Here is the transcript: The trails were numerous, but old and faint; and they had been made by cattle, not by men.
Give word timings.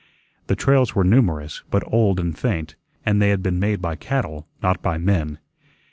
The 0.47 0.55
trails 0.55 0.95
were 0.95 1.03
numerous, 1.03 1.61
but 1.69 1.83
old 1.85 2.19
and 2.19 2.35
faint; 2.35 2.75
and 3.05 3.21
they 3.21 3.29
had 3.29 3.43
been 3.43 3.59
made 3.59 3.83
by 3.83 3.95
cattle, 3.95 4.47
not 4.63 4.81
by 4.81 4.97
men. 4.97 5.37